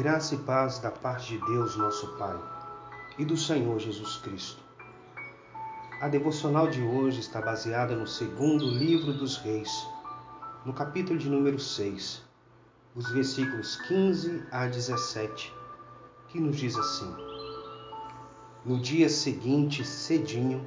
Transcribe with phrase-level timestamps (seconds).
[0.00, 2.34] Graça e paz da parte de Deus, nosso Pai,
[3.18, 4.62] e do Senhor Jesus Cristo.
[6.00, 9.70] A devocional de hoje está baseada no segundo livro dos Reis,
[10.64, 12.22] no capítulo de número 6,
[12.94, 15.54] os versículos 15 a 17,
[16.28, 17.14] que nos diz assim:
[18.64, 20.66] No dia seguinte, cedinho,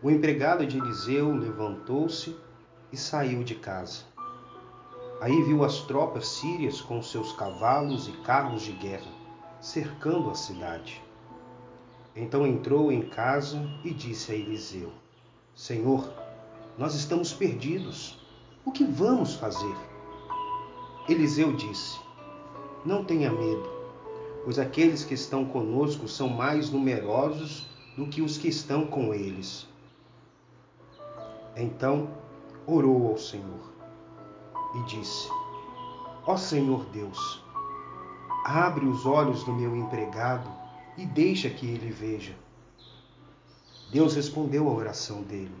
[0.00, 2.38] o empregado de Eliseu levantou-se
[2.92, 4.07] e saiu de casa.
[5.20, 9.10] Aí viu as tropas sírias com seus cavalos e carros de guerra,
[9.60, 11.02] cercando a cidade.
[12.14, 14.92] Então entrou em casa e disse a Eliseu:
[15.56, 16.08] Senhor,
[16.76, 18.16] nós estamos perdidos.
[18.64, 19.76] O que vamos fazer?
[21.08, 21.98] Eliseu disse:
[22.84, 23.68] Não tenha medo,
[24.44, 27.66] pois aqueles que estão conosco são mais numerosos
[27.96, 29.66] do que os que estão com eles.
[31.56, 32.08] Então
[32.64, 33.77] orou ao Senhor
[34.74, 35.30] e disse:
[36.26, 37.42] Ó Senhor Deus,
[38.44, 40.50] abre os olhos do meu empregado
[40.96, 42.36] e deixa que ele veja.
[43.90, 45.54] Deus respondeu à oração dele.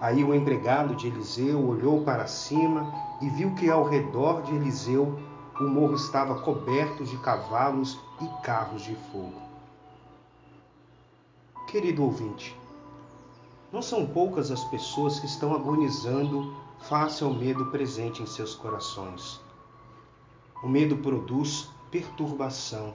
[0.00, 5.18] Aí o empregado de Eliseu olhou para cima e viu que ao redor de Eliseu
[5.58, 9.40] o morro estava coberto de cavalos e carros de fogo.
[11.66, 12.56] Querido ouvinte,
[13.72, 19.40] não são poucas as pessoas que estão agonizando face ao medo presente em seus corações.
[20.62, 22.94] O medo produz perturbação,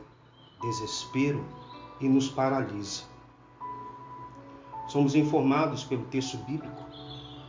[0.61, 1.43] desespero
[1.99, 3.03] e nos paralisa.
[4.87, 6.83] Somos informados pelo texto bíblico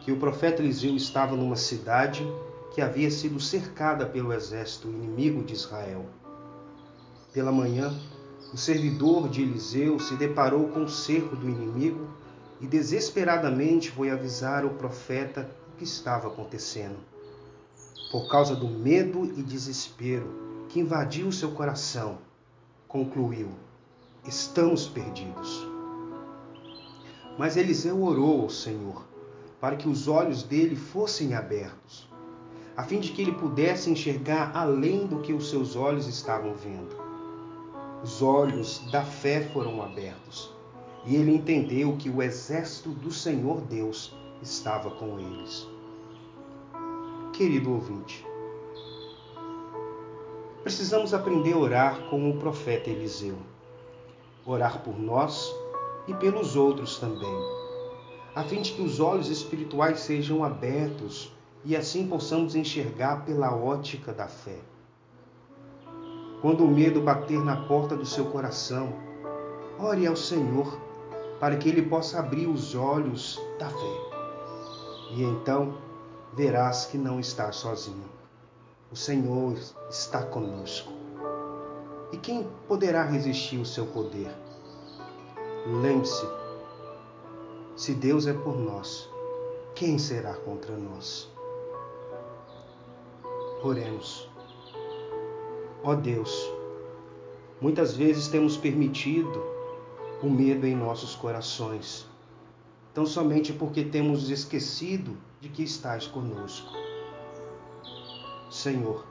[0.04, 2.26] que o profeta Eliseu estava numa cidade
[2.72, 6.06] que havia sido cercada pelo exército inimigo de Israel.
[7.32, 7.94] Pela manhã,
[8.52, 12.06] o servidor de Eliseu se deparou com o cerco do inimigo
[12.60, 15.50] e desesperadamente foi avisar o profeta
[15.82, 16.96] que estava acontecendo.
[18.12, 22.18] Por causa do medo e desespero que invadiu seu coração,
[22.86, 23.48] concluiu:
[24.24, 25.66] Estamos perdidos.
[27.36, 29.04] Mas Eliseu orou ao Senhor
[29.60, 32.08] para que os olhos dele fossem abertos,
[32.76, 36.96] a fim de que ele pudesse enxergar além do que os seus olhos estavam vendo.
[38.04, 40.52] Os olhos da fé foram abertos
[41.04, 45.71] e ele entendeu que o exército do Senhor Deus estava com eles.
[47.32, 48.26] Querido ouvinte,
[50.62, 53.38] precisamos aprender a orar como o profeta Eliseu.
[54.44, 55.50] Orar por nós
[56.06, 57.34] e pelos outros também,
[58.34, 61.32] a fim de que os olhos espirituais sejam abertos
[61.64, 64.58] e assim possamos enxergar pela ótica da fé.
[66.42, 68.92] Quando o medo bater na porta do seu coração,
[69.78, 70.78] ore ao Senhor
[71.40, 74.00] para que ele possa abrir os olhos da fé.
[75.12, 75.91] E então
[76.32, 78.10] verás que não estás sozinho.
[78.90, 79.56] O Senhor
[79.90, 80.92] está conosco.
[82.10, 84.30] E quem poderá resistir o seu poder?
[85.66, 86.26] Lembre-se:
[87.76, 89.08] se Deus é por nós,
[89.74, 91.30] quem será contra nós?
[93.62, 94.28] Oremos.
[95.84, 96.52] Ó Deus,
[97.60, 99.42] muitas vezes temos permitido
[100.22, 102.06] o medo em nossos corações,
[102.94, 106.72] tão somente porque temos esquecido de que estás conosco.
[108.48, 109.04] Senhor,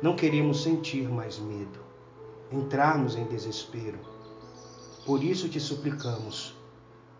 [0.00, 1.80] não queremos sentir mais medo,
[2.50, 3.98] entrarmos em desespero.
[5.04, 6.56] Por isso te suplicamos,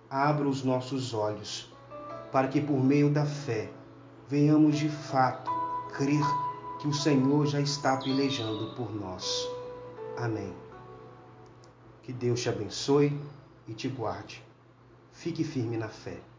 [0.09, 1.71] abra os nossos olhos,
[2.33, 3.71] para que por meio da fé
[4.27, 5.51] venhamos de fato
[5.93, 6.25] crer
[6.81, 9.47] que o Senhor já está pelejando por nós.
[10.17, 10.55] Amém.
[12.03, 13.21] Que Deus te abençoe
[13.69, 14.43] e te guarde.
[15.13, 16.30] Fique firme na fé.